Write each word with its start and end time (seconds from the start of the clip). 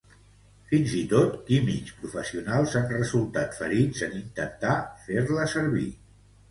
Fins 0.69 0.95
i 0.99 1.01
tot 1.11 1.35
químics 1.49 1.93
professionals 1.99 2.73
han 2.81 2.91
resultat 2.97 3.61
ferits 3.63 4.05
en 4.09 4.21
intentar 4.25 4.77
fer-la 5.07 5.49
servir. 5.59 5.89